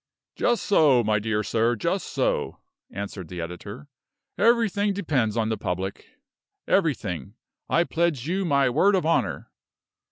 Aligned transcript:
"Just 0.35 0.63
so, 0.63 1.03
my 1.03 1.19
dear 1.19 1.43
sir, 1.43 1.75
just 1.75 2.07
so," 2.07 2.57
answered 2.89 3.27
the 3.27 3.39
editor. 3.39 3.87
"Everything 4.35 4.93
depends 4.93 5.35
upon 5.35 5.49
the 5.49 5.57
public 5.59 6.17
everything, 6.67 7.35
I 7.69 7.83
pledge 7.83 8.25
you 8.27 8.43
my 8.43 8.67
word 8.67 8.95
of 8.95 9.05
honor." 9.05 9.51